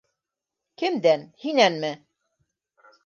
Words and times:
-Кемдән?! 0.83 1.27
һинәнме?! 1.45 1.93